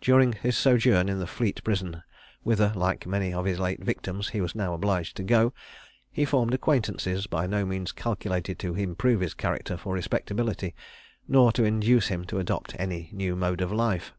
[0.00, 2.02] During his sojourn in the Fleet Prison,
[2.42, 5.52] whither, like many of his late victims, he was now obliged to go,
[6.10, 10.74] he formed acquaintances by no means calculated to improve his character for respectability,
[11.28, 14.14] nor to induce him to adopt any new mode of life.